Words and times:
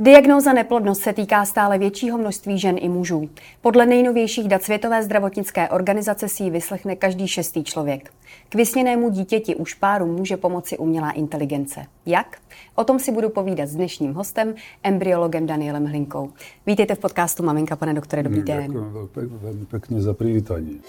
Diagnóza 0.00 0.52
neplodnost 0.52 1.02
se 1.02 1.12
týká 1.12 1.44
stále 1.44 1.78
většího 1.78 2.18
množství 2.18 2.58
žen 2.58 2.76
i 2.80 2.88
mužů. 2.88 3.30
Podle 3.60 3.86
nejnovějších 3.86 4.48
dat 4.48 4.62
Světové 4.62 5.02
zdravotnické 5.02 5.68
organizace 5.68 6.28
si 6.28 6.42
ji 6.42 6.50
vyslechne 6.50 6.96
každý 6.96 7.28
šestý 7.28 7.64
člověk. 7.64 8.10
K 8.48 8.54
vysněnému 8.54 9.10
dítěti 9.10 9.56
už 9.56 9.74
páru 9.74 10.06
může 10.06 10.36
pomoci 10.36 10.78
umělá 10.78 11.10
inteligence. 11.10 11.86
Jak? 12.06 12.36
O 12.74 12.84
tom 12.84 12.98
si 12.98 13.12
budu 13.12 13.28
povídat 13.28 13.68
s 13.68 13.74
dnešním 13.74 14.14
hostem, 14.14 14.54
embryologem 14.82 15.46
Danielem 15.46 15.86
Hlinkou. 15.86 16.30
Vítejte 16.66 16.94
v 16.94 16.98
podcastu 16.98 17.42
Maminka, 17.42 17.76
pane 17.76 17.94
doktore, 17.94 18.22
dobrý 18.22 18.42
den. 18.42 18.66
Děkuji 18.66 19.08
velmi 19.42 19.66
pěkně 19.66 20.00
za 20.00 20.14
přivítání. 20.14 20.80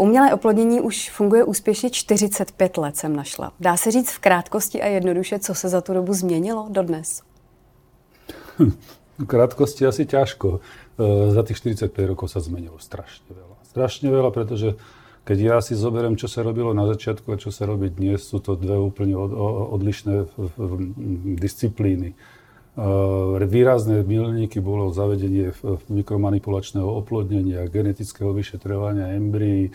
Umělé 0.00 0.34
oplodnění 0.34 0.80
už 0.80 1.10
funguje 1.10 1.44
úspěšně 1.44 1.90
45 1.90 2.76
let, 2.76 2.96
jsem 2.96 3.16
našla. 3.16 3.52
Dá 3.60 3.76
se 3.76 3.90
říct 3.90 4.10
v 4.10 4.18
krátkosti 4.18 4.82
a 4.82 4.86
jednoduše, 4.86 5.38
co 5.38 5.54
se 5.54 5.68
za 5.68 5.80
tu 5.80 5.94
dobu 5.94 6.14
změnilo 6.14 6.66
dodnes? 6.70 7.22
V 9.18 9.26
krátkosti 9.26 9.86
asi 9.86 10.06
ťažko. 10.06 10.60
E, 10.96 11.32
za 11.32 11.42
tých 11.42 11.56
45 11.60 11.92
rokov 12.08 12.32
sa 12.32 12.40
zmenilo 12.40 12.80
strašne 12.80 13.28
veľa. 13.28 13.56
Strašne 13.68 14.08
veľa, 14.08 14.32
pretože 14.32 14.80
keď 15.28 15.38
ja 15.38 15.56
si 15.60 15.76
zoberiem, 15.76 16.16
čo 16.16 16.32
sa 16.32 16.40
robilo 16.40 16.72
na 16.72 16.88
začiatku 16.88 17.28
a 17.28 17.36
čo 17.36 17.52
sa 17.52 17.68
robí 17.68 17.92
dnes, 17.92 18.24
sú 18.24 18.40
to 18.40 18.56
dve 18.56 18.80
úplne 18.80 19.12
odlišné 19.76 20.32
disciplíny. 21.36 22.16
E, 22.78 23.46
výrazné 23.50 24.06
milníky 24.06 24.62
bolo 24.62 24.94
zavedenie 24.94 25.50
mikromanipulačného 25.90 26.86
oplodnenia, 26.86 27.66
genetického 27.66 28.30
vyšetrovania 28.30 29.18
embryí, 29.18 29.68
e, 29.68 29.72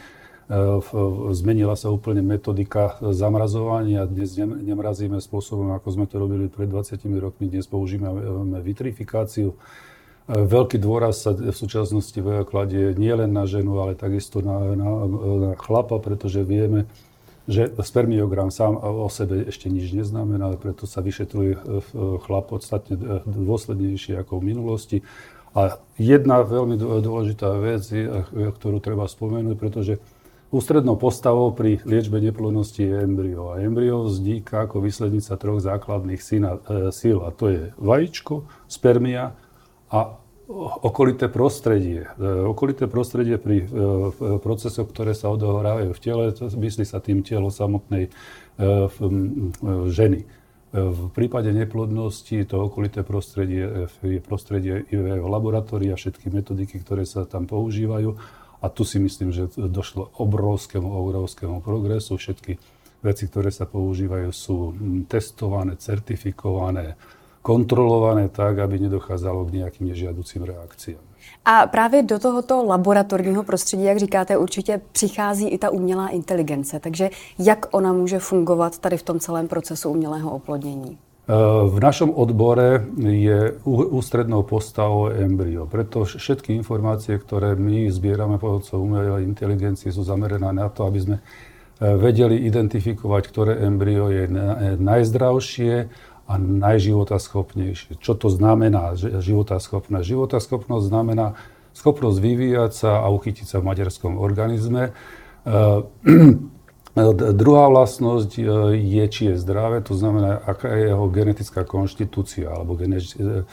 zmenila 1.35 1.76
sa 1.76 1.91
úplne 1.91 2.23
metodika 2.23 2.95
zamrazovania. 3.04 4.08
Dnes 4.08 4.40
nemrazíme 4.40 5.20
spôsobom, 5.20 5.76
ako 5.76 5.88
sme 5.91 6.05
to 6.08 6.16
robili 6.23 6.48
pred 6.48 6.71
20 6.71 7.04
rokmi. 7.20 7.52
Dnes 7.52 7.68
používame 7.68 8.23
vitrifikáciu. 8.63 9.52
E, 9.52 9.57
veľký 10.32 10.80
dôraz 10.80 11.20
sa 11.20 11.35
v 11.35 11.52
súčasnosti 11.52 12.15
kladie 12.48 12.96
nielen 12.96 13.35
na 13.35 13.43
ženu, 13.43 13.76
ale 13.84 13.99
takisto 13.99 14.40
na, 14.40 14.71
na, 14.71 14.90
na 15.12 15.52
chlapa, 15.59 15.99
pretože 15.99 16.48
vieme, 16.48 16.87
že 17.46 17.70
spermiogram 17.85 18.49
sám 18.49 18.74
o 18.77 19.05
sebe 19.10 19.46
ešte 19.46 19.70
nič 19.70 19.93
neznamená, 19.93 20.57
preto 20.57 20.90
sa 20.90 21.05
vyšetruje 21.05 21.54
e, 21.54 21.60
e, 21.60 21.62
chlap 22.26 22.49
podstatne 22.49 22.98
e, 22.98 23.21
dôslednejšie 23.26 24.18
ako 24.26 24.41
v 24.41 24.48
minulosti. 24.49 24.98
A 25.55 25.79
jedna 25.96 26.43
veľmi 26.43 26.76
dôležitá 26.76 27.48
vec, 27.63 27.87
ktorú 28.27 28.84
treba 28.84 29.07
spomenúť, 29.07 29.55
pretože 29.55 30.04
ústrednou 30.52 30.99
postavou 30.99 31.55
pri 31.55 31.79
liečbe 31.87 32.20
neplodnosti 32.20 32.84
je 32.84 32.91
embryo. 32.91 33.55
A 33.55 33.63
embryo 33.63 34.04
vzniká 34.04 34.68
ako 34.68 34.84
výslednica 34.84 35.32
troch 35.40 35.63
základných 35.63 36.20
síl. 36.91 37.18
A 37.24 37.30
to 37.32 37.46
je 37.48 37.62
vajíčko, 37.80 38.43
spermia 38.68 39.32
a 39.87 40.20
okolité 40.82 41.27
prostredie. 41.27 42.05
E, 42.18 42.46
okolité 42.46 42.88
prostredie 42.88 43.38
pri 43.38 43.65
e, 43.65 43.68
procesoch, 44.40 44.90
ktoré 44.90 45.18
sa 45.18 45.34
odohrávajú 45.34 45.91
v 45.93 46.02
tele, 46.02 46.24
myslí 46.35 46.85
sa 46.85 47.02
tým 47.02 47.26
telo 47.26 47.49
samotnej 47.49 48.10
e, 48.10 48.12
ženy. 49.90 50.21
V 50.76 51.07
prípade 51.15 51.55
neplodnosti 51.55 52.35
to 52.52 52.68
okolité 52.68 52.99
prostredie 52.99 53.87
je 54.04 54.20
prostredie 54.20 54.84
laboratórii 55.24 55.87
a 55.87 55.96
všetky 55.96 56.27
metodiky, 56.27 56.84
ktoré 56.84 57.07
sa 57.07 57.24
tam 57.24 57.48
používajú. 57.48 58.20
A 58.59 58.68
tu 58.68 58.84
si 58.84 58.99
myslím, 58.99 59.32
že 59.32 59.48
došlo 59.55 60.12
obrovskému, 60.20 60.84
obrovskému 60.84 61.63
progresu. 61.63 62.20
Všetky 62.20 62.59
veci, 62.99 63.24
ktoré 63.30 63.55
sa 63.55 63.63
používajú, 63.63 64.30
sú 64.35 64.75
testované, 65.07 65.80
certifikované, 65.80 67.00
kontrolované 67.46 68.25
tak, 68.34 68.57
aby 68.57 68.90
nedochádzalo 68.90 69.46
k 69.46 69.62
nejakým 69.62 69.85
nežiaducím 69.94 70.50
reakciám. 70.50 71.03
A 71.46 71.68
právě 71.68 72.03
do 72.03 72.19
tohoto 72.19 72.66
laboratorního 72.66 73.44
prostředí, 73.44 73.84
jak 73.84 73.97
říkáte, 73.97 74.38
určitě 74.38 74.81
přichází 74.92 75.47
i 75.47 75.58
ta 75.58 75.69
umělá 75.69 76.09
inteligence. 76.09 76.80
Takže 76.80 77.09
jak 77.40 77.66
ona 77.72 77.94
může 77.94 78.19
fungovat 78.19 78.78
tady 78.78 78.97
v 78.97 79.03
tom 79.03 79.19
celém 79.19 79.47
procesu 79.47 79.90
umělého 79.90 80.31
oplodnění? 80.31 80.97
E, 80.97 80.97
v 81.69 81.80
našom 81.80 82.09
odbore 82.16 82.86
je 82.97 83.53
ústrednou 83.90 84.44
postavou 84.44 85.09
embryo. 85.09 85.66
Preto 85.66 86.06
všetky 86.06 86.53
informácie, 86.53 87.18
ktoré 87.18 87.53
my 87.58 87.90
zbierame 87.94 88.38
pomocou 88.38 88.81
umelej 88.81 89.25
inteligencie, 89.25 89.94
sú 89.94 90.02
zamerané 90.02 90.50
na 90.50 90.69
to, 90.69 90.86
aby 90.86 91.00
sme 91.02 91.18
e, 91.18 91.24
vedeli 91.98 92.42
identifikovať, 92.46 93.24
ktoré 93.30 93.53
embryo 93.66 94.09
je 94.09 94.30
najzdravšie 94.81 95.74
a 96.25 96.41
najživotaschopnejšie. 96.41 98.02
Čo 98.02 98.18
to 98.18 98.34
znamená 98.34 98.97
životaschopnosť? 98.97 100.06
Životaschopnosť 100.06 100.86
znamená 100.90 101.38
schopnosť 101.78 102.18
vyvíjať 102.18 102.72
sa 102.74 102.91
a 103.06 103.08
uchytiť 103.13 103.46
sa 103.46 103.58
v 103.62 103.68
materskom 103.69 104.18
organizme. 104.18 104.96
E, 106.96 107.12
druhá 107.36 107.68
vlastnosť 107.68 108.40
e, 108.40 108.44
je, 108.80 109.06
či 109.12 109.22
je 109.28 109.36
zdravé, 109.36 109.84
to 109.84 110.00
znamená, 110.00 110.40
aká 110.40 110.72
je 110.72 110.96
jeho 110.96 111.06
genetická 111.12 111.68
konštitúcia 111.68 112.47
alebo 112.47 112.80
e, 112.80 113.44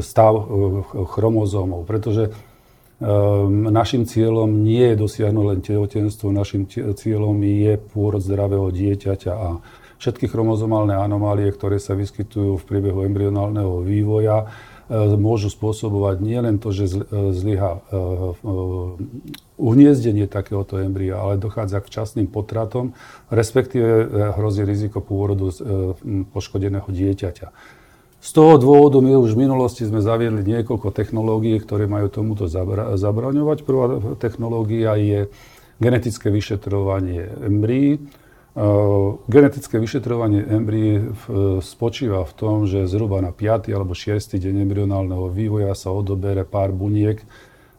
stav 0.00 0.32
chromozómov. 1.12 1.84
Pretože 1.84 2.32
našim 3.48 4.04
cieľom 4.04 4.60
nie 4.60 4.92
je 4.92 5.00
dosiahnuť 5.00 5.44
len 5.48 5.60
tehotenstvo, 5.64 6.36
našim 6.36 6.68
cieľom 6.68 7.32
je 7.40 7.80
pôrod 7.80 8.20
zdravého 8.20 8.68
dieťaťa 8.68 9.32
a 9.32 9.48
všetky 10.00 10.32
chromozomálne 10.32 10.96
anomálie, 10.96 11.52
ktoré 11.52 11.76
sa 11.76 11.92
vyskytujú 11.92 12.56
v 12.56 12.66
priebehu 12.66 13.04
embryonálneho 13.04 13.84
vývoja, 13.84 14.48
e, 14.88 15.14
môžu 15.20 15.52
spôsobovať 15.52 16.24
nielen 16.24 16.56
to, 16.56 16.72
že 16.72 16.88
e, 16.88 17.36
zlyha 17.36 17.70
e, 17.76 17.80
uhniezdenie 19.60 20.24
takéhoto 20.24 20.80
embria, 20.80 21.20
ale 21.20 21.36
dochádza 21.36 21.84
k 21.84 21.88
včasným 21.92 22.26
potratom, 22.32 22.96
respektíve 23.28 24.08
hrozí 24.40 24.64
riziko 24.64 25.04
pôrodu 25.04 25.52
poškodeného 26.32 26.88
dieťaťa. 26.88 27.78
Z 28.20 28.30
toho 28.36 28.60
dôvodu 28.60 29.00
my 29.00 29.16
už 29.16 29.32
v 29.36 29.48
minulosti 29.48 29.84
sme 29.84 30.04
zaviedli 30.04 30.44
niekoľko 30.44 30.92
technológií, 30.92 31.56
ktoré 31.56 31.88
majú 31.88 32.12
tomuto 32.12 32.48
zabraňovať. 32.96 33.64
Prvá 33.64 33.96
technológia 34.20 34.92
je 34.96 35.32
genetické 35.80 36.28
vyšetrovanie 36.28 37.24
embryí. 37.48 37.96
Genetické 39.30 39.78
vyšetrovanie 39.78 40.42
embryí 40.42 41.14
spočíva 41.62 42.26
v 42.26 42.32
tom, 42.34 42.56
že 42.66 42.90
zhruba 42.90 43.22
na 43.22 43.30
5. 43.30 43.70
alebo 43.70 43.94
6. 43.94 44.18
deň 44.18 44.66
embryonálneho 44.66 45.30
vývoja 45.30 45.70
sa 45.78 45.94
odobere 45.94 46.42
pár 46.42 46.74
buniek 46.74 47.22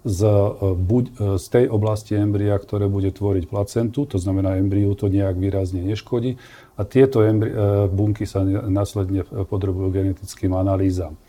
z, 0.08 0.20
e, 0.24 0.74
buď, 0.74 1.04
z 1.38 1.46
tej 1.52 1.66
oblasti 1.70 2.18
embria, 2.18 2.58
ktoré 2.58 2.90
bude 2.90 3.12
tvoriť 3.14 3.52
placentu, 3.52 4.08
to 4.10 4.18
znamená, 4.18 4.58
embryu 4.58 4.96
to 4.98 5.12
nejak 5.12 5.38
výrazne 5.38 5.84
neškodí 5.84 6.42
a 6.74 6.82
tieto 6.88 7.22
embry, 7.22 7.54
bunky 7.92 8.26
sa 8.26 8.42
následne 8.48 9.28
podrobujú 9.28 9.94
genetickým 9.94 10.56
analýzam. 10.58 11.20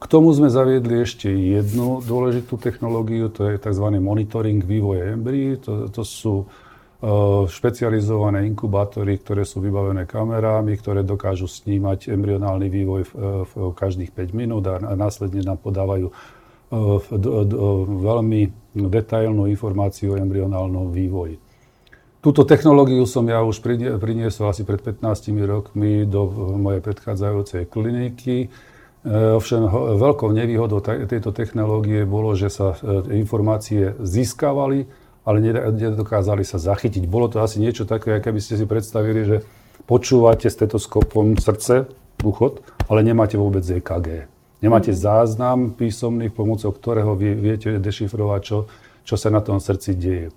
K 0.00 0.08
tomu 0.08 0.32
sme 0.32 0.48
zaviedli 0.48 1.04
ešte 1.04 1.28
jednu 1.28 2.00
dôležitú 2.00 2.56
technológiu, 2.56 3.28
to 3.28 3.52
je 3.52 3.60
tzv. 3.60 3.86
monitoring 4.00 4.64
vývoja 4.64 5.12
embryí. 5.12 5.60
To, 5.68 5.92
to 5.92 6.02
sú 6.08 6.48
špecializované 7.48 8.44
inkubátory, 8.44 9.16
ktoré 9.16 9.48
sú 9.48 9.64
vybavené 9.64 10.04
kamerami, 10.04 10.76
ktoré 10.76 11.00
dokážu 11.00 11.48
snímať 11.48 12.12
embryonálny 12.12 12.68
vývoj 12.68 13.02
v, 13.08 13.12
v 13.48 13.52
každých 13.72 14.12
5 14.12 14.36
minút 14.36 14.68
a 14.68 14.76
následne 14.92 15.40
nám 15.40 15.64
podávajú 15.64 16.12
veľmi 18.04 18.40
detailnú 18.76 19.50
informáciu 19.50 20.14
o 20.14 20.20
embryonálnom 20.20 20.94
vývoji. 20.94 21.40
Túto 22.20 22.44
technológiu 22.44 23.08
som 23.08 23.24
ja 23.24 23.40
už 23.40 23.64
priniesol 23.96 24.52
asi 24.52 24.62
pred 24.62 24.78
15 24.84 25.00
rokmi 25.48 26.04
do 26.04 26.28
mojej 26.60 26.84
predchádzajúcej 26.84 27.64
kliniky. 27.64 28.36
E, 28.44 28.48
ovšem 29.08 29.64
veľkou 29.96 30.28
nevýhodou 30.28 30.84
tejto 30.84 31.32
technológie 31.32 32.04
bolo, 32.04 32.36
že 32.36 32.52
sa 32.52 32.76
e, 32.76 33.16
informácie 33.16 33.96
získavali 34.04 34.84
ale 35.24 35.38
nedokázali 35.70 36.42
sa 36.42 36.56
zachytiť. 36.56 37.04
Bolo 37.04 37.28
to 37.28 37.44
asi 37.44 37.60
niečo 37.60 37.84
také, 37.84 38.18
ako 38.18 38.32
by 38.32 38.40
ste 38.40 38.54
si 38.56 38.64
predstavili, 38.64 39.20
že 39.24 39.36
počúvate 39.84 40.48
stetoskopom 40.48 41.36
srdce, 41.36 41.88
úchod, 42.22 42.60
ale 42.88 43.00
nemáte 43.00 43.40
vôbec 43.40 43.64
EKG. 43.64 44.28
Nemáte 44.60 44.92
záznam 44.92 45.72
písomný, 45.72 46.28
pomocou 46.28 46.68
ktorého 46.68 47.16
vie, 47.16 47.32
viete 47.32 47.80
dešifrovať, 47.80 48.40
čo, 48.44 48.58
čo 49.08 49.14
sa 49.16 49.32
na 49.32 49.40
tom 49.40 49.56
srdci 49.56 49.96
deje. 49.96 50.28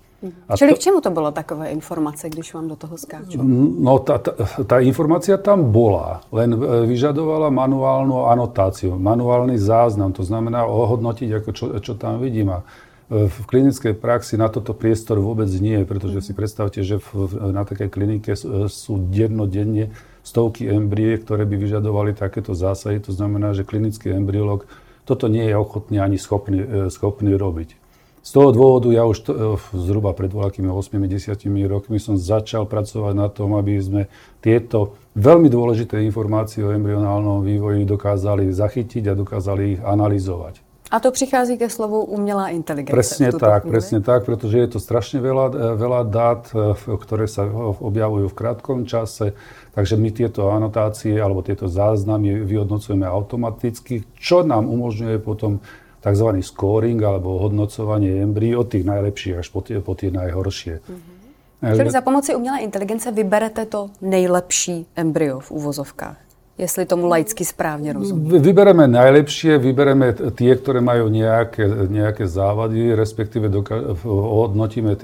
A 0.48 0.56
Čili 0.56 0.72
to, 0.72 0.80
k 0.80 0.84
čemu 0.88 0.98
to 1.04 1.12
bolo 1.12 1.28
takové 1.36 1.68
informácie, 1.76 2.32
když 2.32 2.56
vám 2.56 2.72
do 2.72 2.76
toho 2.80 2.96
skáču? 2.96 3.36
No, 3.44 4.00
tá, 4.00 4.16
tá, 4.16 4.32
tá 4.64 4.76
informácia 4.80 5.36
tam 5.36 5.68
bola, 5.68 6.24
len 6.32 6.56
e, 6.56 6.88
vyžadovala 6.88 7.52
manuálnu 7.52 8.24
anotáciu, 8.32 8.96
manuálny 8.96 9.60
záznam, 9.60 10.16
to 10.16 10.24
znamená 10.24 10.64
ohodnotiť, 10.64 11.28
ako 11.28 11.50
čo, 11.52 11.64
čo 11.76 11.92
tam 12.00 12.24
vidím. 12.24 12.56
A 12.56 12.64
v 13.12 13.40
klinickej 13.44 14.00
praxi 14.00 14.40
na 14.40 14.48
toto 14.48 14.72
priestor 14.72 15.20
vôbec 15.20 15.48
nie, 15.60 15.84
pretože 15.84 16.24
si 16.24 16.32
predstavte, 16.32 16.80
že 16.80 16.96
v, 16.96 17.52
na 17.52 17.68
takej 17.68 17.92
klinike 17.92 18.32
sú 18.68 18.96
dennodenne 19.12 19.92
stovky 20.24 20.72
embrie, 20.72 21.20
ktoré 21.20 21.44
by 21.44 21.60
vyžadovali 21.60 22.16
takéto 22.16 22.56
zásahy. 22.56 22.96
To 23.04 23.12
znamená, 23.12 23.52
že 23.52 23.68
klinický 23.68 24.16
embryolog 24.16 24.64
toto 25.04 25.28
nie 25.28 25.44
je 25.44 25.56
ochotný 25.56 26.00
ani 26.00 26.16
schopný, 26.16 26.64
e, 26.64 26.88
schopný 26.88 27.36
robiť. 27.36 27.76
Z 28.24 28.30
toho 28.32 28.56
dôvodu 28.56 28.88
ja 28.88 29.04
už 29.04 29.18
to, 29.20 29.32
e, 29.36 29.40
zhruba 29.76 30.16
pred 30.16 30.32
voľakými 30.32 30.72
8-10 30.72 31.68
rokmi 31.68 32.00
som 32.00 32.16
začal 32.16 32.64
pracovať 32.64 33.12
na 33.12 33.28
tom, 33.28 33.52
aby 33.52 33.76
sme 33.84 34.02
tieto 34.40 34.96
veľmi 35.12 35.52
dôležité 35.52 36.00
informácie 36.00 36.64
o 36.64 36.72
embryonálnom 36.72 37.44
vývoji 37.44 37.84
dokázali 37.84 38.48
zachytiť 38.48 39.12
a 39.12 39.18
dokázali 39.18 39.76
ich 39.76 39.80
analyzovať. 39.84 40.73
A 40.94 41.00
to 41.00 41.10
přichází 41.10 41.58
ke 41.58 41.66
slovu 41.66 42.04
umělá 42.04 42.48
inteligence. 42.54 42.94
Presne 42.94 43.34
tak, 43.34 43.66
chvíli. 43.66 43.72
presne 43.74 43.98
tak, 43.98 44.22
pretože 44.22 44.58
je 44.62 44.68
to 44.70 44.78
strašne 44.78 45.18
veľa, 45.18 45.46
e, 45.50 45.74
veľa 45.74 46.00
dát, 46.06 46.46
ktoré 46.86 47.26
sa 47.26 47.50
objavujú 47.82 48.30
v 48.30 48.38
krátkom 48.38 48.86
čase, 48.86 49.34
takže 49.74 49.98
my 49.98 50.14
tieto 50.14 50.54
anotácie 50.54 51.18
alebo 51.18 51.42
tieto 51.42 51.66
záznamy 51.66 52.46
vyhodnocujeme 52.46 53.10
automaticky, 53.10 54.06
čo 54.14 54.46
nám 54.46 54.70
umožňuje 54.70 55.18
potom 55.18 55.58
tzv. 55.98 56.28
scoring 56.46 57.02
alebo 57.02 57.42
hodnocovanie 57.42 58.22
embryí 58.22 58.54
od 58.54 58.70
tých 58.70 58.86
najlepších 58.86 59.34
až 59.42 59.50
po 59.50 59.66
tie, 59.66 59.82
po 59.82 59.98
tie 59.98 60.14
najhoršie. 60.14 60.78
Mm-hmm. 60.78 61.74
Čili 61.74 61.90
za 61.90 62.00
pomoci 62.00 62.34
umělé 62.34 62.58
inteligence 62.58 63.10
vyberete 63.10 63.66
to 63.66 63.90
nejlepší 64.00 64.86
embryo 64.96 65.40
v 65.40 65.50
úvozovkách? 65.50 66.23
Jestli 66.54 66.86
tomu 66.86 67.10
laicky 67.10 67.42
správne 67.42 67.90
rozumiem. 67.90 68.38
Vybereme 68.38 68.86
najlepšie, 68.86 69.58
vybereme 69.58 70.14
tie, 70.38 70.54
ktoré 70.54 70.78
majú 70.78 71.10
nejaké, 71.10 71.66
nejaké 71.90 72.30
závady, 72.30 72.94
respektíve 72.94 73.50
doka- 73.50 73.98
hodnotíme 74.06 74.94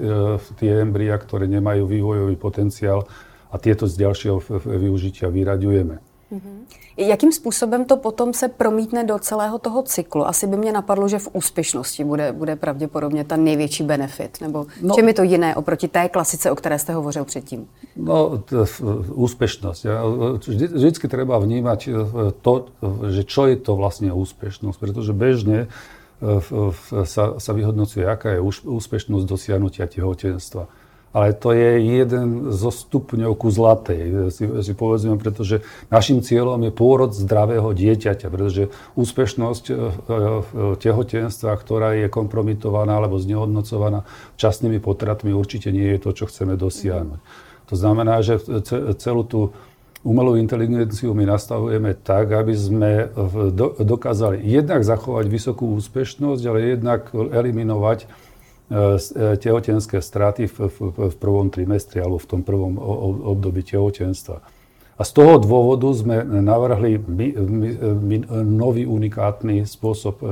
tie 0.55 0.71
embria, 0.79 1.19
ktoré 1.19 1.51
nemajú 1.51 1.91
vývojový 1.91 2.39
potenciál 2.39 3.03
a 3.51 3.59
tieto 3.59 3.83
z 3.83 3.99
ďalšieho 3.99 4.39
využitia 4.63 5.27
vyraďujeme. 5.27 6.10
Mm-hmm. 6.31 6.57
Jakým 6.97 7.31
způsobem 7.31 7.85
to 7.85 7.97
potom 7.97 8.33
se 8.33 8.47
promítne 8.47 9.03
do 9.03 9.19
celého 9.19 9.59
toho 9.59 9.83
cyklu? 9.83 10.27
Asi 10.27 10.47
by 10.47 10.57
mě 10.57 10.71
napadlo, 10.71 11.07
že 11.07 11.19
v 11.19 11.29
úspěšnosti 11.33 12.03
bude, 12.03 12.31
bude 12.31 12.55
pravděpodobně 12.55 13.23
ten 13.23 13.43
největší 13.43 13.83
benefit. 13.83 14.41
Nebo 14.41 14.65
no, 14.81 14.95
čem 14.95 15.07
je 15.07 15.13
to 15.13 15.23
jiné 15.23 15.55
oproti 15.55 15.87
té 15.87 16.09
klasice, 16.09 16.51
o 16.51 16.55
které 16.55 16.79
jste 16.79 16.93
hovořil 16.93 17.25
předtím? 17.25 17.67
No, 17.95 18.37
t- 18.37 18.55
úspešnosť. 19.13 19.85
Vždy, 20.47 20.67
vždycky 20.67 21.07
treba 21.07 21.37
vnímať 21.37 21.87
e, 21.87 21.91
to, 22.41 22.65
že 23.09 23.23
čo 23.27 23.51
je 23.51 23.55
to 23.59 23.75
vlastne 23.75 24.15
úspešnosť. 24.15 24.79
Pretože 24.79 25.11
bežne 25.11 25.67
e, 25.67 27.05
sa, 27.05 27.35
sa 27.39 27.51
vyhodnocuje, 27.51 28.07
aká 28.07 28.39
je 28.39 28.39
úspešnosť 28.63 29.25
dosiahnutia 29.27 29.83
tehotenstva 29.91 30.71
ale 31.11 31.35
to 31.35 31.51
je 31.51 31.83
jeden 31.83 32.55
zo 32.55 32.71
stupňov 32.71 33.35
ku 33.35 33.51
zlatej, 33.51 34.31
si, 34.31 34.47
si 34.47 34.73
povedzme, 34.73 35.19
pretože 35.19 35.59
našim 35.91 36.23
cieľom 36.23 36.63
je 36.63 36.71
pôrod 36.71 37.11
zdravého 37.11 37.75
dieťaťa, 37.75 38.31
pretože 38.31 38.71
úspešnosť 38.95 39.63
e, 39.67 39.73
e, 39.75 39.79
tehotenstva, 40.79 41.51
ktorá 41.59 41.99
je 41.99 42.07
kompromitovaná 42.07 42.95
alebo 42.95 43.19
znehodnocovaná 43.19 44.07
časnými 44.39 44.79
potratmi, 44.79 45.35
určite 45.35 45.75
nie 45.75 45.91
je 45.95 45.99
to, 45.99 46.15
čo 46.15 46.31
chceme 46.31 46.55
dosiahnuť. 46.55 47.19
To 47.67 47.75
znamená, 47.75 48.19
že 48.23 48.39
celú 48.99 49.23
tú 49.23 49.55
umelú 50.03 50.35
inteligenciu 50.35 51.15
my 51.15 51.23
nastavujeme 51.23 51.95
tak, 52.03 52.35
aby 52.35 52.51
sme 52.51 52.91
dokázali 53.79 54.43
jednak 54.43 54.83
zachovať 54.83 55.25
vysokú 55.31 55.71
úspešnosť, 55.79 56.43
ale 56.51 56.75
jednak 56.75 57.11
eliminovať 57.15 58.07
E, 58.07 58.30
tehotenské 59.37 59.99
straty 59.99 60.47
v, 60.47 60.71
v, 60.71 60.77
v 61.11 61.15
prvom 61.19 61.51
trimestri 61.51 61.99
alebo 61.99 62.17
v 62.23 62.29
tom 62.29 62.41
prvom 62.41 62.79
období 63.27 63.67
tehotenstva. 63.67 64.39
A 64.95 65.01
z 65.01 65.11
toho 65.17 65.41
dôvodu 65.41 65.89
sme 65.97 66.21
navrhli 66.21 67.01
my, 67.01 67.27
my, 67.41 67.69
my, 67.97 68.17
nový 68.45 68.85
unikátny 68.85 69.65
spôsob 69.65 70.21
e, 70.21 70.25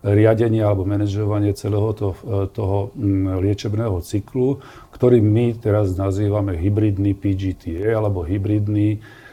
riadenia 0.00 0.64
alebo 0.64 0.88
manažovania 0.88 1.52
celého 1.52 1.92
to, 1.92 2.16
e, 2.24 2.48
toho 2.48 2.96
liečebného 3.44 4.00
cyklu, 4.00 4.64
ktorý 4.88 5.20
my 5.20 5.60
teraz 5.60 5.92
nazývame 6.00 6.56
hybridný 6.56 7.12
PGTA 7.12 7.92
alebo 7.92 8.24
hybridný 8.24 8.96
e, 8.96 9.23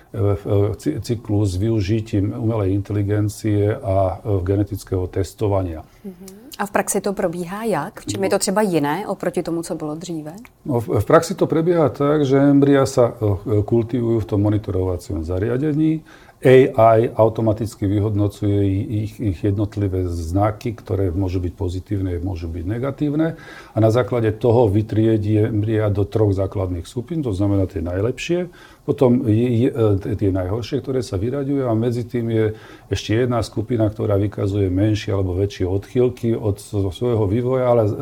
cyklus 1.01 1.51
s 1.51 1.55
využitím 1.55 2.33
umelej 2.37 2.73
inteligencie 2.73 3.75
a 3.75 4.19
genetického 4.43 5.07
testovania. 5.07 5.83
Mm-hmm. 6.05 6.41
A 6.59 6.65
v 6.65 6.71
praxi 6.71 7.01
to 7.01 7.13
probíhá 7.13 7.63
jak? 7.63 7.99
V 7.99 8.05
čem 8.05 8.23
je 8.23 8.29
to 8.29 8.39
třeba 8.39 8.61
jiné 8.61 9.07
oproti 9.07 9.43
tomu, 9.43 9.63
co 9.63 9.75
bylo 9.75 9.95
dříve? 9.95 10.33
No, 10.65 10.79
v 10.79 11.05
praxi 11.05 11.35
to 11.35 11.47
prebieha 11.47 11.89
tak, 11.89 12.25
že 12.25 12.37
embria 12.37 12.85
sa 12.85 13.09
eh, 13.09 13.63
kultivujú 13.63 14.19
v 14.19 14.29
tom 14.29 14.39
monitorovacom 14.45 15.23
zariadení. 15.23 16.03
AI 16.41 17.13
automaticky 17.13 17.85
vyhodnocuje 17.85 18.65
ich, 19.05 19.13
ich 19.21 19.39
jednotlivé 19.45 20.09
znaky, 20.09 20.73
ktoré 20.73 21.13
môžu 21.13 21.37
byť 21.37 21.53
pozitívne, 21.53 22.17
môžu 22.17 22.49
byť 22.49 22.65
negatívne. 22.65 23.37
A 23.73 23.77
na 23.77 23.93
základe 23.93 24.33
toho 24.33 24.65
vytriedí 24.65 25.37
embria 25.37 25.93
do 25.93 26.01
troch 26.01 26.33
základných 26.33 26.89
skupín, 26.89 27.21
to 27.21 27.29
znamená 27.29 27.69
tie 27.69 27.85
najlepšie, 27.85 28.49
potom 28.81 29.29
je, 29.29 29.69
je, 29.69 29.69
e, 29.69 30.17
tie 30.17 30.33
najhoršie, 30.33 30.81
ktoré 30.81 31.05
sa 31.05 31.21
vyraďujú 31.21 31.69
a 31.69 31.77
medzi 31.77 32.09
tým 32.09 32.33
je 32.33 32.45
ešte 32.89 33.21
jedna 33.21 33.45
skupina, 33.45 33.85
ktorá 33.85 34.17
vykazuje 34.17 34.65
menšie 34.73 35.13
alebo 35.13 35.37
väčšie 35.37 35.69
odchylky 35.69 36.33
od 36.33 36.57
svojho 36.89 37.29
vývoja, 37.29 37.69
ale 37.69 37.83
e, 37.85 37.91
e, 37.93 37.97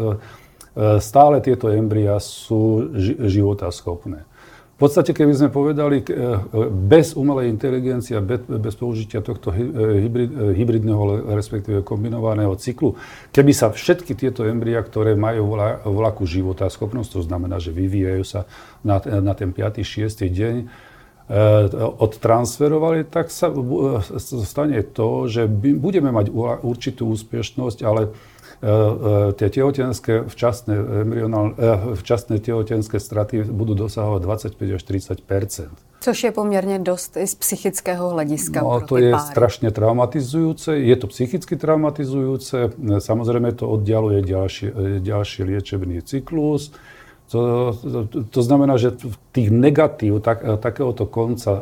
stále 1.04 1.44
tieto 1.44 1.68
embria 1.68 2.16
sú 2.24 2.96
životaschopné. 3.28 4.24
V 4.80 4.88
podstate, 4.88 5.12
keby 5.12 5.36
sme 5.36 5.50
povedali, 5.52 6.00
bez 6.88 7.12
umelej 7.12 7.52
inteligencie 7.52 8.16
bez, 8.24 8.48
bez 8.48 8.80
použitia 8.80 9.20
tohto 9.20 9.52
hybrid, 9.52 10.32
hybridného, 10.56 11.36
respektíve 11.36 11.84
kombinovaného 11.84 12.56
cyklu, 12.56 12.96
keby 13.36 13.52
sa 13.52 13.76
všetky 13.76 14.16
tieto 14.16 14.48
embria, 14.48 14.80
ktoré 14.80 15.20
majú 15.20 15.60
voľakú 15.84 16.24
života 16.24 16.72
schopnosť, 16.72 17.12
to 17.12 17.22
znamená, 17.28 17.60
že 17.60 17.76
vyvíjajú 17.76 18.24
sa 18.24 18.48
na, 18.80 19.04
na 19.04 19.36
ten 19.36 19.52
5. 19.52 19.84
6. 19.84 20.16
deň, 20.16 20.56
odtransferovali, 22.00 23.04
tak 23.12 23.36
sa 23.36 23.52
stane 24.48 24.80
to, 24.96 25.28
že 25.28 25.44
budeme 25.76 26.16
mať 26.16 26.32
určitú 26.64 27.12
úspešnosť, 27.12 27.84
ale 27.84 28.16
E, 28.39 28.39
e, 28.39 28.39
tie 29.40 29.48
tehotenské 29.50 30.28
včasné, 30.28 30.76
embryonál, 30.76 31.56
e, 31.56 31.96
včasné 31.96 32.44
tehotenské 32.44 33.00
straty 33.00 33.48
budú 33.48 33.72
dosahovať 33.72 34.22
25 34.60 34.76
až 34.76 34.84
30% 34.84 35.70
Což 36.02 36.24
je 36.24 36.32
poměrně 36.32 36.80
dost 36.80 37.18
i 37.18 37.28
z 37.28 37.36
psychického 37.36 38.10
hlediska. 38.10 38.62
No, 38.62 38.82
to 38.82 38.98
je 38.98 39.12
páry. 39.12 39.24
strašne 39.32 39.72
traumatizujúce. 39.72 40.80
Je 40.80 40.96
to 40.96 41.08
psychicky 41.08 41.60
traumatizujúce. 41.60 42.72
Samozrejme 43.00 43.52
to 43.52 43.68
oddialuje 43.68 44.24
ďalší, 44.24 44.72
ďalší 45.00 45.44
liečebný 45.44 46.02
cyklus. 46.02 46.72
To, 47.30 47.74
to, 48.10 48.26
to 48.26 48.42
znamená, 48.42 48.82
že 48.82 48.98
tých 49.30 49.54
negatív 49.54 50.18
tak, 50.26 50.42
takéhoto 50.42 51.06
konca 51.06 51.62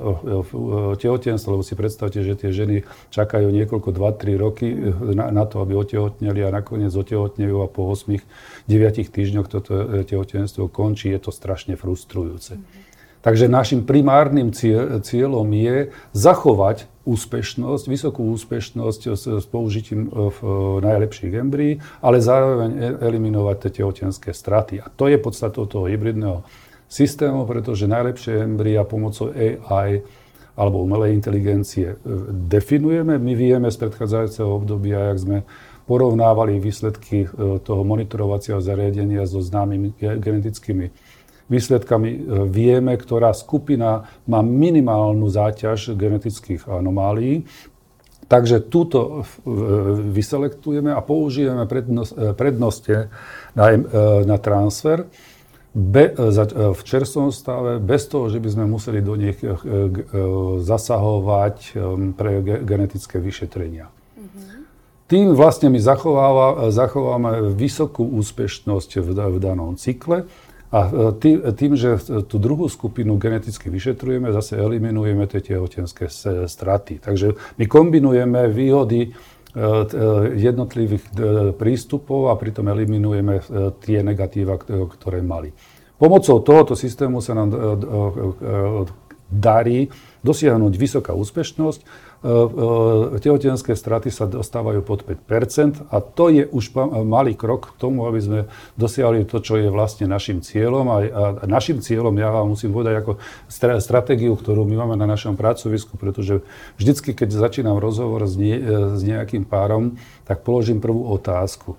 tehotenstva, 0.95 1.59
lebo 1.59 1.63
si 1.63 1.75
predstavte, 1.75 2.23
že 2.23 2.39
tie 2.39 2.55
ženy 2.55 2.87
čakajú 3.11 3.51
niekoľko, 3.51 3.89
2-3 3.91 4.39
roky 4.39 4.67
na, 5.11 5.27
na 5.27 5.43
to, 5.43 5.59
aby 5.59 5.75
otehotneli 5.75 6.47
a 6.47 6.55
nakoniec 6.55 6.95
otehotnejú 6.95 7.59
a 7.59 7.67
po 7.67 7.91
8-9 7.91 8.23
týždňoch 9.11 9.47
toto 9.51 10.03
tehotenstvo 10.07 10.71
končí, 10.71 11.11
je 11.11 11.19
to 11.19 11.35
strašne 11.35 11.75
frustrujúce. 11.75 12.55
Mm-hmm. 12.55 12.87
Takže 13.27 13.51
našim 13.51 13.83
primárnym 13.83 14.55
cieľom 15.03 15.51
je 15.51 15.91
zachovať 16.15 16.87
úspešnosť, 17.07 17.83
vysokú 17.87 18.27
úspešnosť 18.35 19.01
s, 19.15 19.23
s 19.39 19.45
použitím 19.47 20.11
e, 20.11 20.27
v, 20.27 20.39
najlepších 20.83 21.33
embryí, 21.39 21.79
ale 22.03 22.19
zároveň 22.19 22.71
e, 22.75 22.79
eliminovať 22.99 23.55
tie 23.63 23.71
tehotenské 23.81 24.35
straty. 24.35 24.83
A 24.83 24.91
to 24.91 25.07
je 25.07 25.15
podstatou 25.15 25.63
toho 25.63 25.87
hybridného 25.87 26.43
systému, 26.91 27.47
pretože 27.47 27.87
najlepšie 27.87 28.43
embryá 28.43 28.83
pomocou 28.83 29.31
AI 29.31 30.03
alebo 30.59 30.83
umelej 30.83 31.15
inteligencie 31.15 31.95
e, 31.95 31.97
definujeme. 32.51 33.15
My 33.15 33.33
vieme 33.39 33.71
z 33.71 33.87
predchádzajúceho 33.87 34.49
obdobia, 34.51 35.15
jak 35.15 35.19
sme 35.23 35.37
porovnávali 35.87 36.59
výsledky 36.59 37.31
toho 37.63 37.87
monitorovacieho 37.87 38.59
zariadenia 38.59 39.23
so 39.23 39.39
známymi 39.39 39.95
genetickými 39.95 40.91
výsledkami 41.47 42.09
e, 42.11 42.19
vieme, 42.47 42.93
ktorá 42.95 43.31
skupina 43.31 44.07
má 44.27 44.43
minimálnu 44.43 45.27
záťaž 45.31 45.95
genetických 45.95 46.67
anomálií. 46.67 47.47
Takže 48.27 48.67
túto 48.67 49.23
e, 49.23 49.51
vyselektujeme 50.11 50.91
a 50.91 50.99
použijeme 50.99 51.63
prednosti 52.35 53.07
na, 53.55 53.65
e, 53.71 53.79
na 54.27 54.37
transfer 54.37 55.07
be, 55.71 56.11
v 56.73 56.81
čerstvom 56.83 57.31
stave, 57.31 57.79
bez 57.79 58.09
toho, 58.11 58.27
že 58.27 58.41
by 58.43 58.49
sme 58.49 58.65
museli 58.65 58.97
do 58.97 59.13
nich 59.13 59.37
zasahovať 60.65 61.77
pre 62.17 62.41
genetické 62.65 63.21
vyšetrenia. 63.21 63.85
tým 65.05 65.37
vlastne 65.37 65.69
my 65.69 65.77
zachováme 66.73 67.53
vysokú 67.53 68.09
úspešnosť 68.09 69.05
v, 69.05 69.07
v 69.13 69.37
danom 69.37 69.77
cykle 69.77 70.25
a 70.67 71.13
tým, 71.15 71.47
tým, 71.55 71.79
že 71.79 71.95
tú 72.27 72.35
druhú 72.43 72.67
skupinu 72.67 73.15
geneticky 73.15 73.71
vyšetrujeme, 73.71 74.35
zase 74.35 74.59
eliminujeme 74.59 75.23
tie 75.31 75.39
tehotenské 75.39 76.11
straty. 76.43 76.99
Takže 76.99 77.55
my 77.55 77.65
kombinujeme 77.71 78.51
výhody 78.51 79.15
jednotlivých 80.37 81.07
prístupov 81.55 82.29
a 82.29 82.37
pritom 82.37 82.67
eliminujeme 82.67 83.41
tie 83.79 84.03
negatíva, 84.03 84.59
ktoré 84.61 85.23
mali. 85.23 85.55
Pomocou 85.97 86.43
tohoto 86.45 86.77
systému 86.77 87.23
sa 87.25 87.33
nám 87.33 87.49
darí 89.27 89.89
dosiahnuť 90.21 90.73
vysoká 90.77 91.11
úspešnosť. 91.17 92.06
E, 92.17 93.15
e, 93.15 93.19
tehotenské 93.21 93.77
straty 93.77 94.09
sa 94.09 94.25
dostávajú 94.25 94.81
pod 94.81 95.05
5% 95.05 95.85
a 95.93 96.01
to 96.01 96.33
je 96.33 96.49
už 96.49 96.73
malý 97.05 97.37
krok 97.37 97.77
k 97.77 97.77
tomu, 97.77 98.09
aby 98.09 98.17
sme 98.17 98.39
dosiahli 98.73 99.21
to, 99.29 99.37
čo 99.37 99.61
je 99.61 99.69
vlastne 99.69 100.09
našim 100.09 100.41
cieľom. 100.41 100.85
A, 100.89 100.97
našim 101.45 101.77
cieľom, 101.77 102.17
ja 102.17 102.33
vám 102.33 102.57
musím 102.57 102.73
povedať 102.73 103.05
ako 103.05 103.11
stratégiu, 103.77 104.33
ktorú 104.33 104.65
my 104.65 104.81
máme 104.81 104.95
na 104.97 105.05
našom 105.05 105.37
pracovisku, 105.37 105.93
pretože 105.93 106.41
vždycky, 106.81 107.13
keď 107.13 107.37
začínam 107.37 107.77
rozhovor 107.77 108.25
s, 108.25 108.33
nie, 108.33 108.57
s 108.97 109.01
nejakým 109.05 109.45
párom, 109.45 110.01
tak 110.25 110.41
položím 110.41 110.81
prvú 110.81 111.05
otázku. 111.13 111.77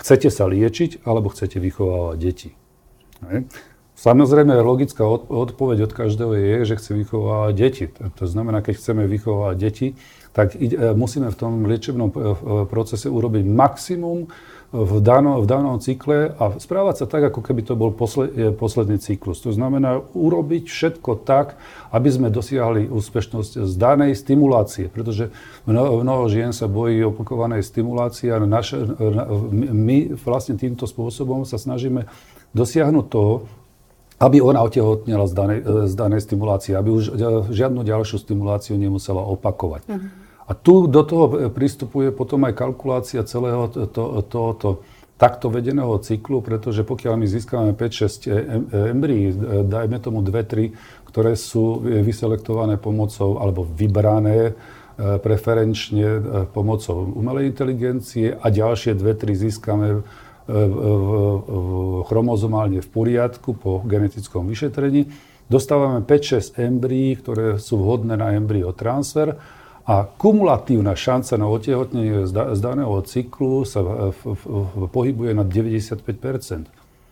Chcete 0.00 0.32
sa 0.32 0.48
liečiť 0.48 1.04
alebo 1.04 1.28
chcete 1.28 1.60
vychovávať 1.60 2.16
deti? 2.16 2.50
Samozrejme, 3.96 4.52
logická 4.60 5.08
odpoveď 5.08 5.88
od 5.88 5.92
každého 5.96 6.36
je, 6.36 6.56
že 6.68 6.76
chce 6.76 6.92
vychovávať 7.00 7.52
deti. 7.56 7.84
To 7.88 8.28
znamená, 8.28 8.60
keď 8.60 8.76
chceme 8.76 9.08
vychovávať 9.08 9.56
deti, 9.56 9.88
tak 10.36 10.52
e, 10.52 10.68
musíme 10.92 11.32
v 11.32 11.36
tom 11.40 11.64
liečebnom 11.64 12.12
e, 12.12 12.14
e, 12.14 12.22
procese 12.68 13.08
urobiť 13.08 13.48
maximum 13.48 14.28
v 14.68 15.00
danom, 15.00 15.40
v 15.40 15.46
danom 15.48 15.80
cykle 15.80 16.36
a 16.36 16.60
správať 16.60 16.94
sa 17.00 17.06
tak, 17.08 17.32
ako 17.32 17.40
keby 17.40 17.64
to 17.64 17.72
bol 17.72 17.88
posled, 17.88 18.36
posledný 18.60 19.00
cyklus. 19.00 19.40
To 19.48 19.54
znamená 19.54 20.04
urobiť 20.12 20.68
všetko 20.68 21.24
tak, 21.24 21.56
aby 21.88 22.08
sme 22.12 22.28
dosiahli 22.28 22.92
úspešnosť 22.92 23.64
z 23.64 23.74
danej 23.80 24.12
stimulácie, 24.12 24.92
pretože 24.92 25.32
mnoho, 25.64 26.04
mnoho 26.04 26.28
žien 26.28 26.52
sa 26.52 26.68
bojí 26.68 27.00
opakovanej 27.00 27.64
stimulácie 27.64 28.28
a 28.28 28.42
naše, 28.42 28.76
my 29.72 30.18
vlastne 30.20 30.60
týmto 30.60 30.84
spôsobom 30.84 31.48
sa 31.48 31.56
snažíme 31.56 32.04
dosiahnuť 32.52 33.06
toho, 33.08 33.48
aby 34.16 34.40
ona 34.40 34.64
otehotnela 34.64 35.28
z 35.28 35.34
danej, 35.36 35.60
z 35.88 35.94
danej 35.94 36.20
stimulácie, 36.24 36.72
aby 36.72 36.88
už 36.88 37.20
žiadnu 37.52 37.84
ďalšiu 37.84 38.16
stimuláciu 38.16 38.80
nemusela 38.80 39.20
opakovať. 39.20 39.82
Uh-huh. 39.84 40.08
A 40.46 40.52
tu 40.54 40.86
do 40.86 41.02
toho 41.02 41.50
pristupuje 41.52 42.14
potom 42.14 42.46
aj 42.46 42.54
kalkulácia 42.54 43.26
celého 43.26 43.66
tohoto 43.68 44.22
to, 44.24 44.42
to, 44.56 44.70
takto 45.16 45.48
vedeného 45.48 45.96
cyklu, 45.96 46.44
pretože 46.44 46.84
pokiaľ 46.84 47.14
my 47.16 47.26
získame 47.26 47.70
5-6 47.72 48.28
embryí, 48.92 49.32
dajme 49.64 49.96
tomu 49.96 50.20
2-3, 50.20 50.76
ktoré 51.08 51.32
sú 51.32 51.80
vyselektované 51.80 52.76
pomocou 52.76 53.40
alebo 53.40 53.64
vybrané 53.64 54.52
e, 54.52 55.16
preferenčne 55.16 56.04
e, 56.04 56.20
pomocou 56.52 57.08
umelej 57.16 57.48
inteligencie 57.48 58.36
a 58.36 58.52
ďalšie 58.52 58.92
2-3 58.92 59.48
získame 59.48 60.04
chromozomálne 62.06 62.78
v 62.78 62.88
poriadku 62.88 63.58
po 63.58 63.82
genetickom 63.82 64.46
vyšetrení. 64.46 65.10
Dostávame 65.46 66.02
5-6 66.02 66.58
embryí, 66.58 67.14
ktoré 67.18 67.58
sú 67.62 67.78
vhodné 67.78 68.18
na 68.18 68.34
embryotransfer 68.34 69.38
a 69.86 70.02
kumulatívna 70.02 70.98
šanca 70.98 71.38
na 71.38 71.46
otehotnenie 71.46 72.26
z 72.26 72.58
daného 72.58 72.98
cyklu 73.06 73.62
sa 73.62 74.10
pohybuje 74.90 75.30
na 75.38 75.46
95 75.46 76.02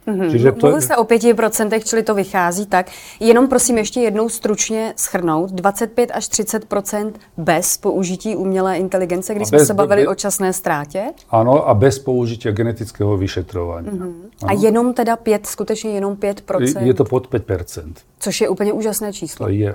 Mm-hmm. 0.06 0.30
Čiže 0.30 0.52
to... 0.52 0.66
Mluvil 0.66 0.80
jste 0.80 0.96
o 0.96 1.04
5%, 1.04 1.82
čili 1.84 2.02
to 2.02 2.14
vychází 2.14 2.66
tak. 2.66 2.90
Jenom 3.20 3.48
prosím 3.48 3.78
ještě 3.78 4.00
jednou 4.00 4.28
stručně 4.28 4.92
schrnout. 4.96 5.50
25 5.50 6.10
až 6.14 6.24
30% 6.24 7.12
bez 7.36 7.76
použití 7.76 8.36
umělé 8.36 8.78
inteligence, 8.78 9.34
když 9.34 9.48
jsme 9.48 9.64
se 9.64 9.74
bavili 9.74 10.02
be... 10.02 10.08
o 10.08 10.14
časné 10.14 10.52
ztrátě? 10.52 11.04
Ano, 11.30 11.68
a 11.68 11.74
bez 11.74 11.98
použití 11.98 12.48
genetického 12.52 13.16
vyšetrování. 13.16 13.88
Mm-hmm. 13.88 14.12
A 14.46 14.52
jenom 14.52 14.94
teda 14.94 15.16
5, 15.16 15.46
skutečně 15.46 15.90
jenom 15.90 16.14
5%? 16.14 16.82
Je 16.82 16.94
to 16.94 17.04
pod 17.04 17.30
5%. 17.30 17.92
Což 18.18 18.40
je 18.40 18.48
úplně 18.48 18.72
úžasné 18.72 19.12
číslo. 19.12 19.46
To 19.46 19.52
je. 19.52 19.74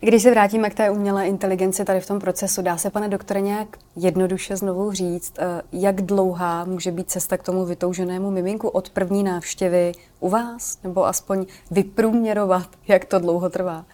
Když 0.00 0.22
se 0.22 0.30
vrátíme 0.30 0.70
k 0.70 0.74
té 0.74 0.90
umělé 0.90 1.28
inteligenci 1.28 1.84
tady 1.84 2.00
v 2.00 2.06
tom 2.06 2.20
procesu, 2.20 2.62
dá 2.62 2.76
se, 2.76 2.90
pane 2.90 3.08
doktore, 3.08 3.40
nějak 3.40 3.68
jednoduše 3.96 4.56
znovu 4.56 4.92
říct, 4.92 5.34
eh, 5.38 5.62
jak 5.72 6.02
dlouhá 6.02 6.64
může 6.64 6.90
být 6.90 7.10
cesta 7.10 7.36
k 7.36 7.42
tomu 7.42 7.64
vytouženému 7.64 8.30
miminku 8.30 8.68
od 8.68 8.90
první 8.90 9.22
návštěvy 9.22 9.92
u 10.20 10.28
vás? 10.28 10.78
Nebo 10.84 11.06
aspoň 11.06 11.46
vyprůměrovat, 11.70 12.68
jak 12.88 13.04
to 13.04 13.18
dlouho 13.18 13.50
trvá? 13.50 13.84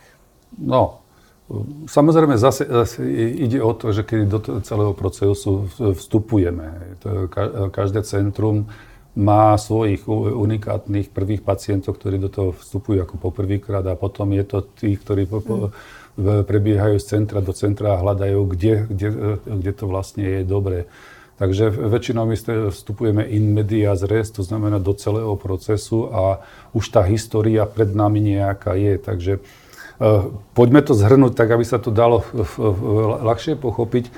No, 0.58 0.98
Samozrejme, 1.86 2.38
zase, 2.38 2.66
zase 2.70 3.10
ide 3.10 3.62
o 3.62 3.74
to, 3.74 3.92
že 3.92 4.02
keď 4.02 4.20
do 4.28 4.38
celého 4.62 4.94
procesu 4.94 5.66
vstupujeme, 5.92 6.94
každé 7.70 8.02
centrum 8.02 8.70
má 9.18 9.58
svojich 9.58 10.06
unikátnych 10.08 11.10
prvých 11.10 11.42
pacientov, 11.42 11.98
ktorí 11.98 12.22
do 12.22 12.30
toho 12.30 12.50
vstupujú 12.54 13.02
ako 13.02 13.18
poprvýkrát 13.18 13.82
a 13.90 13.98
potom 13.98 14.30
je 14.30 14.44
to 14.46 14.62
tých, 14.62 15.02
ktorí 15.02 15.26
po, 15.26 15.38
po, 15.42 15.56
prebiehajú 16.20 17.02
z 17.02 17.18
centra 17.18 17.42
do 17.42 17.50
centra 17.50 17.98
a 17.98 18.00
hľadajú, 18.02 18.38
kde, 18.46 18.74
kde, 18.86 19.08
kde 19.42 19.72
to 19.74 19.84
vlastne 19.90 20.22
je 20.22 20.42
dobré. 20.46 20.86
Takže 21.40 21.72
väčšinou 21.72 22.28
my 22.28 22.36
vstupujeme 22.68 23.24
in 23.24 23.56
medias 23.56 24.04
res, 24.04 24.28
to 24.28 24.44
znamená 24.44 24.76
do 24.76 24.92
celého 24.92 25.32
procesu 25.40 26.12
a 26.12 26.44
už 26.76 26.92
tá 26.92 27.00
história 27.00 27.64
pred 27.64 27.96
nami 27.96 28.20
nejaká 28.36 28.76
je. 28.76 29.00
Takže 29.00 29.32
uh, 29.40 30.28
poďme 30.52 30.84
to 30.84 30.92
zhrnúť 30.92 31.32
tak, 31.32 31.48
aby 31.48 31.64
sa 31.64 31.80
to 31.80 31.88
dalo 31.88 32.28
ľahšie 33.24 33.56
pochopiť. 33.56 34.12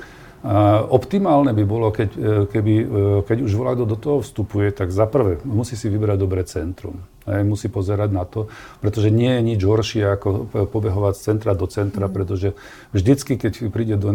Optimálne 0.91 1.55
by 1.55 1.63
bolo, 1.63 1.95
keď, 1.95 2.11
e, 2.19 2.21
keby, 2.51 2.75
uh, 2.83 2.87
keď 3.23 3.47
už 3.47 3.53
vládo 3.55 3.87
do 3.87 3.95
toho 3.95 4.27
vstupuje, 4.27 4.75
tak 4.75 4.91
za 4.91 5.07
prvé 5.07 5.39
musí 5.47 5.79
si 5.79 5.87
vybrať 5.87 6.19
dobré 6.19 6.43
centrum. 6.43 6.99
Aj, 7.23 7.47
musí 7.47 7.71
pozerať 7.71 8.11
na 8.11 8.27
to, 8.27 8.51
pretože 8.83 9.15
nie 9.15 9.31
je 9.39 9.43
nič 9.55 9.61
horšie 9.63 10.03
ako 10.03 10.51
pobehovať 10.67 11.15
z 11.15 11.23
centra 11.23 11.55
do 11.55 11.71
centra, 11.71 12.11
mm. 12.11 12.15
pretože 12.19 12.59
vždycky, 12.91 13.39
keď 13.39 13.71
príde 13.71 13.95
do, 13.95 14.11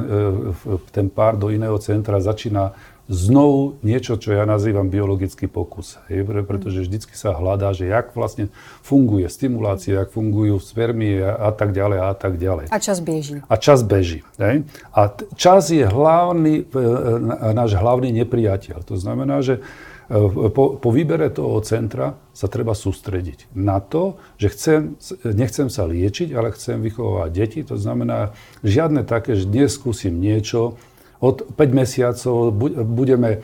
ten 0.91 1.07
pár 1.07 1.39
do 1.39 1.47
iného 1.47 1.79
centra, 1.79 2.19
začína 2.19 2.75
znovu 3.07 3.79
niečo, 3.87 4.19
čo 4.19 4.35
ja 4.35 4.43
nazývam 4.43 4.91
biologický 4.91 5.47
pokus. 5.47 5.95
Hej, 6.11 6.27
pretože 6.43 6.83
vždycky 6.83 7.15
sa 7.15 7.31
hľadá, 7.31 7.71
že 7.71 7.87
jak 7.87 8.11
vlastne 8.11 8.51
funguje 8.83 9.31
stimulácia, 9.31 10.03
jak 10.03 10.11
fungujú 10.11 10.59
spermie 10.59 11.23
a 11.23 11.49
tak 11.55 11.71
ďalej 11.71 11.99
a 12.03 12.11
tak 12.13 12.35
ďalej. 12.35 12.67
A 12.67 12.77
čas 12.83 12.99
beží. 12.99 13.39
A 13.47 13.55
čas 13.55 13.79
beží. 13.81 14.27
Hej. 14.35 14.67
A 14.91 15.01
čas 15.39 15.71
je 15.71 15.87
hlavný, 15.87 16.63
e, 16.63 16.65
e, 16.67 17.51
náš 17.55 17.79
hlavný 17.79 18.11
nepriateľ. 18.11 18.83
To 18.83 18.95
znamená, 18.99 19.39
že 19.39 19.63
e, 20.11 20.51
po, 20.51 20.75
po 20.75 20.89
výbere 20.91 21.31
toho 21.31 21.63
centra 21.63 22.19
sa 22.35 22.51
treba 22.51 22.75
sústrediť 22.75 23.55
na 23.55 23.79
to, 23.79 24.19
že 24.35 24.51
chcem, 24.51 24.79
nechcem 25.23 25.71
sa 25.71 25.87
liečiť, 25.87 26.35
ale 26.35 26.51
chcem 26.51 26.83
vychovávať 26.83 27.31
deti. 27.31 27.59
To 27.63 27.79
znamená 27.79 28.35
žiadne 28.67 29.07
také, 29.07 29.39
že 29.39 29.47
dnes 29.47 29.79
skúsim 29.79 30.19
niečo, 30.19 30.75
od 31.17 31.45
5 31.53 31.57
mesiacov 31.73 32.53
budeme 32.85 33.29
e, 33.33 33.39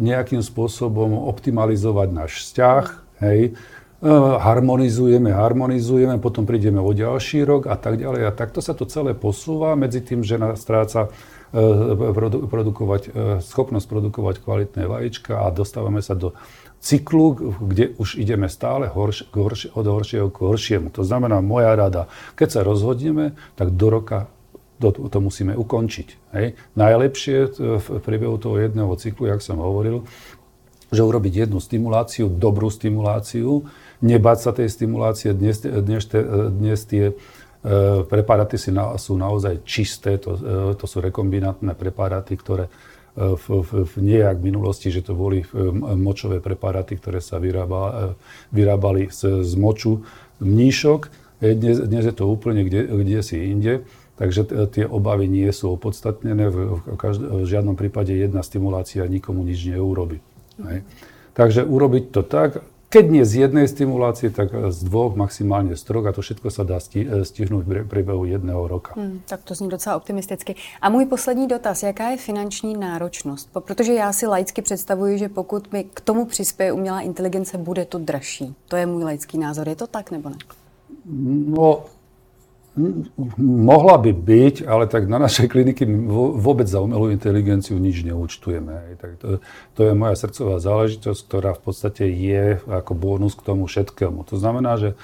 nejakým 0.00 0.40
spôsobom 0.40 1.28
optimalizovať 1.28 2.08
náš 2.08 2.32
vzťah, 2.46 2.84
hej, 3.20 3.40
e, 3.48 4.10
harmonizujeme, 4.40 5.28
harmonizujeme, 5.28 6.16
potom 6.16 6.48
prídeme 6.48 6.80
o 6.80 6.90
ďalší 6.96 7.44
rok 7.44 7.68
a 7.68 7.76
tak 7.76 8.00
ďalej. 8.00 8.28
A 8.28 8.32
takto 8.32 8.64
sa 8.64 8.72
to 8.72 8.88
celé 8.88 9.12
posúva 9.12 9.76
medzi 9.76 10.00
tým, 10.00 10.24
že 10.24 10.40
stráca 10.56 11.12
e, 11.52 12.48
produkovať, 12.48 13.12
schopnosť 13.44 13.86
produkovať 13.86 14.36
kvalitné 14.40 14.88
vajíčka 14.88 15.36
a 15.36 15.52
dostávame 15.52 16.00
sa 16.00 16.16
do 16.16 16.32
cyklu, 16.80 17.36
kde 17.60 17.92
už 18.00 18.16
ideme 18.16 18.48
stále 18.48 18.88
horš, 18.88 19.28
horš, 19.36 19.76
od 19.76 19.84
horšieho 19.84 20.32
k 20.32 20.40
horšiemu. 20.40 20.88
To 20.96 21.04
znamená, 21.04 21.44
moja 21.44 21.76
rada, 21.76 22.08
keď 22.40 22.48
sa 22.48 22.60
rozhodneme, 22.64 23.36
tak 23.60 23.76
do 23.76 23.92
roka 23.92 24.32
to, 24.80 25.12
to 25.12 25.18
musíme 25.20 25.52
ukončiť. 25.52 26.08
Hej. 26.32 26.56
Najlepšie 26.74 27.36
v 27.60 27.86
priebehu 28.00 28.40
toho 28.40 28.56
jedného 28.56 28.90
cyklu, 28.96 29.28
jak 29.28 29.44
som 29.44 29.60
hovoril, 29.60 30.08
že 30.90 31.06
urobiť 31.06 31.46
jednu 31.46 31.62
stimuláciu, 31.62 32.26
dobrú 32.26 32.66
stimuláciu, 32.72 33.68
nebáť 34.02 34.38
sa 34.40 34.50
tej 34.50 34.72
stimulácie. 34.72 35.30
Dnes, 35.36 35.62
dnes, 35.62 36.02
dnes 36.50 36.78
tie 36.82 37.12
e, 37.12 37.14
preparáty 38.08 38.58
si 38.58 38.74
na, 38.74 38.98
sú 38.98 39.14
naozaj 39.14 39.62
čisté, 39.62 40.18
to, 40.18 40.34
e, 40.34 40.74
to 40.74 40.84
sú 40.90 40.98
rekombinantné 40.98 41.78
preparáty, 41.78 42.34
ktoré 42.34 42.66
e, 42.66 42.72
v, 43.38 43.44
v, 43.62 43.70
v 43.86 43.94
nejak 44.02 44.42
minulosti, 44.42 44.90
že 44.90 45.06
to 45.06 45.14
boli 45.14 45.46
močové 45.94 46.42
preparáty, 46.42 46.98
ktoré 46.98 47.22
sa 47.22 47.38
vyrába, 47.38 48.16
vyrábali 48.50 49.14
z, 49.14 49.46
z 49.46 49.52
moču 49.54 50.02
mníšok 50.42 51.20
Dnes, 51.40 51.80
dnes 51.80 52.04
je 52.04 52.12
to 52.12 52.28
úplne 52.28 52.68
kde, 52.68 52.84
kde 52.84 53.24
si 53.24 53.48
inde. 53.48 53.88
Takže 54.20 54.68
tie 54.68 54.84
obavy 54.84 55.32
nie 55.32 55.48
sú 55.48 55.72
opodstatnené. 55.72 56.52
V, 56.52 56.76
v, 56.76 56.80
každ- 57.00 57.24
v 57.24 57.48
žiadnom 57.48 57.72
prípade 57.72 58.12
jedna 58.12 58.44
stimulácia 58.44 59.08
nikomu 59.08 59.48
nič 59.48 59.64
neurobi. 59.72 60.20
Hej. 60.60 60.84
Takže 61.32 61.64
urobiť 61.64 62.04
to 62.12 62.20
tak, 62.20 62.60
keď 62.90 63.04
nie 63.06 63.24
z 63.24 63.46
jednej 63.46 63.70
stimulácie, 63.70 64.34
tak 64.34 64.50
z 64.50 64.78
dvoch, 64.82 65.14
maximálne 65.14 65.78
z 65.78 65.82
troch 65.86 66.04
a 66.04 66.12
to 66.12 66.26
všetko 66.26 66.50
sa 66.50 66.66
dá 66.66 66.82
stihnúť 67.22 67.62
v 67.62 67.86
priebehu 67.86 68.26
jedného 68.26 68.66
roka. 68.66 68.98
Hmm, 68.98 69.22
tak 69.30 69.46
to 69.46 69.54
zní 69.54 69.70
docela 69.70 69.96
optimisticky. 69.96 70.58
A 70.82 70.90
můj 70.90 71.06
poslední 71.06 71.46
dotaz, 71.46 71.82
jaká 71.82 72.10
je 72.10 72.16
finanční 72.16 72.74
náročnost? 72.74 73.48
Protože 73.52 73.94
já 73.94 74.12
si 74.12 74.26
laicky 74.26 74.62
představuji, 74.62 75.18
že 75.18 75.28
pokud 75.28 75.72
mi 75.72 75.84
k 75.94 76.00
tomu 76.00 76.24
přispěje 76.24 76.72
umělá 76.72 77.00
inteligence, 77.00 77.58
bude 77.58 77.84
to 77.84 77.98
dražší. 77.98 78.54
To 78.68 78.76
je 78.76 78.86
můj 78.86 79.04
laický 79.04 79.38
názor. 79.38 79.68
Je 79.68 79.76
to 79.76 79.86
tak 79.86 80.10
nebo 80.10 80.28
ne? 80.28 80.36
No, 81.46 81.84
Mohla 83.40 83.98
by 83.98 84.12
byť, 84.14 84.62
ale 84.62 84.86
tak 84.86 85.10
na 85.10 85.18
našej 85.18 85.46
kliniky 85.52 85.82
vôbec 86.38 86.70
za 86.70 86.78
umelú 86.78 87.10
inteligenciu 87.10 87.76
nič 87.82 88.06
neúčtujeme. 88.06 88.94
Tak 88.96 89.10
to, 89.18 89.26
to 89.74 89.80
je 89.90 89.92
moja 89.98 90.14
srdcová 90.14 90.62
záležitosť, 90.62 91.20
ktorá 91.26 91.50
v 91.58 91.62
podstate 91.66 92.04
je 92.06 92.62
ako 92.70 92.92
bonus 92.94 93.34
k 93.34 93.46
tomu 93.46 93.66
všetkému. 93.66 94.22
To 94.30 94.38
znamená, 94.38 94.78
že 94.78 94.94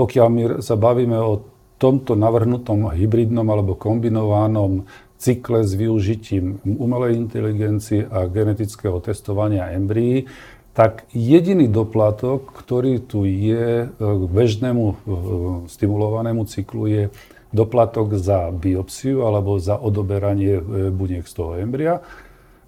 pokiaľ 0.00 0.26
my 0.32 0.42
sa 0.64 0.80
bavíme 0.80 1.18
o 1.20 1.44
tomto 1.80 2.16
navrhnutom 2.16 2.92
hybridnom 2.92 3.44
alebo 3.48 3.76
kombinovanom 3.76 4.88
cykle 5.20 5.64
s 5.64 5.76
využitím 5.76 6.64
umelej 6.64 7.20
inteligencie 7.20 8.08
a 8.08 8.24
genetického 8.24 8.96
testovania 9.04 9.68
embryí, 9.76 10.24
tak 10.80 11.04
jediný 11.12 11.68
doplatok, 11.68 12.56
ktorý 12.56 13.04
tu 13.04 13.28
je 13.28 13.84
e, 13.84 13.86
k 14.00 14.22
bežnému 14.32 14.84
e, 14.88 14.94
stimulovanému 15.68 16.48
cyklu, 16.48 16.88
je 16.88 17.02
doplatok 17.52 18.16
za 18.16 18.48
biopsiu 18.48 19.28
alebo 19.28 19.60
za 19.60 19.76
odoberanie 19.76 20.56
e, 20.56 20.62
buniek 20.88 21.28
z 21.28 21.32
toho 21.36 21.60
embria. 21.60 22.00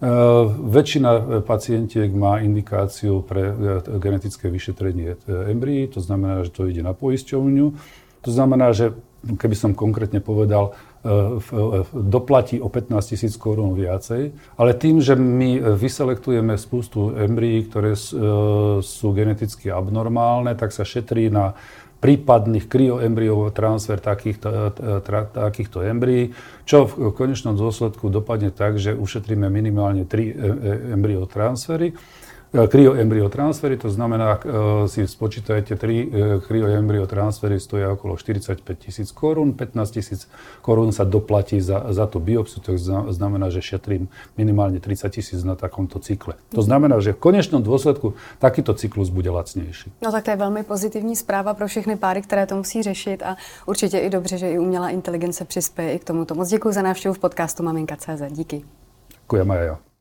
Väčšina 0.03 1.47
pacientiek 1.47 2.11
má 2.11 2.43
indikáciu 2.43 3.23
pre 3.23 3.55
genetické 4.03 4.51
vyšetrenie 4.51 5.15
embryí, 5.47 5.87
to 5.87 6.03
znamená, 6.03 6.43
že 6.43 6.51
to 6.51 6.67
ide 6.67 6.83
na 6.83 6.91
poisťovňu. 6.91 7.67
To 8.27 8.31
znamená, 8.35 8.75
že 8.75 8.99
keby 9.23 9.55
som 9.55 9.79
konkrétne 9.79 10.19
povedal, 10.19 10.75
doplatí 11.91 12.63
o 12.63 12.71
15 12.71 13.11
tisíc 13.11 13.35
korún 13.35 13.75
viacej, 13.75 14.31
ale 14.55 14.71
tým, 14.79 15.03
že 15.03 15.19
my 15.19 15.75
vyselektujeme 15.75 16.55
spustu 16.55 17.11
embryí, 17.19 17.67
ktoré 17.67 17.99
e, 17.99 18.01
sú 18.79 19.11
geneticky 19.11 19.67
abnormálne, 19.75 20.55
tak 20.55 20.71
sa 20.71 20.87
šetrí 20.87 21.27
na 21.27 21.59
prípadných 22.03 22.67
kryoembryov 22.67 23.55
transfer 23.55 23.99
takýchto, 23.99 24.75
e, 24.79 25.11
takýchto 25.31 25.87
embryí, 25.87 26.35
čo 26.67 26.87
v 26.87 27.15
konečnom 27.15 27.55
dôsledku 27.55 28.07
dopadne 28.07 28.55
tak, 28.55 28.79
že 28.79 28.95
ušetríme 28.95 29.47
minimálne 29.51 30.07
3 30.07 30.15
e, 30.15 30.33
embryotransfery. 30.99 31.95
E, 31.95 31.97
kryoembryotransfery, 32.53 33.77
to 33.77 33.91
znamená, 33.91 34.41
e, 34.85 34.89
si 34.89 35.09
spočítajte, 35.09 35.77
3 35.77 36.11
kryoembryotransfery 36.47 37.61
stoja 37.61 37.91
okolo 37.93 38.17
45 38.17 38.79
tisíc 38.79 39.13
korún, 39.13 39.53
15 39.53 39.91
tisíc 39.91 40.29
korún 40.63 40.93
sa 40.93 41.05
doplatí 41.05 41.61
za, 41.61 41.93
za 41.93 42.07
tú 42.07 42.21
biopsiu, 42.21 42.61
to 42.61 42.77
znamená, 43.09 43.51
že 43.51 43.63
šetrím 43.63 44.09
minimálne 44.37 44.81
30 44.81 45.09
tisíc 45.11 45.41
na 45.45 45.57
takomto 45.57 45.99
cykle. 45.99 46.35
To 46.53 46.63
znamená, 46.63 47.01
že 47.01 47.17
v 47.17 47.19
konečnom 47.33 47.65
dôsledku 47.65 48.13
takýto 48.39 48.75
cyklus 48.75 49.09
bude 49.09 49.31
lacnější. 49.31 49.93
No 50.03 50.13
tak 50.13 50.25
to 50.25 50.31
je 50.31 50.37
velmi 50.37 50.63
pozitivní 50.63 51.17
zpráva 51.17 51.55
pro 51.55 51.67
všechny 51.67 51.97
páry, 51.97 52.23
které 52.23 52.47
to 52.47 52.57
musí 52.57 52.83
řešit 52.83 53.23
a 53.23 53.37
určitě 53.67 53.99
i 53.99 54.11
dobře, 54.11 54.39
že 54.39 54.51
i 54.51 54.59
umělá 54.59 54.91
inteligence 54.91 55.45
přispěje 55.45 55.93
i 55.93 55.99
k 55.99 56.05
tomuto. 56.05 56.35
Moc 56.35 56.49
děkuji 56.49 56.73
za 56.73 56.83
návštěvu 56.83 57.15
v 57.15 57.19
podcastu 57.19 57.63
Maminka.cz. 57.63 58.23
Díky. 58.31 58.63
Děkuji, 59.23 59.45
Maja. 59.45 59.92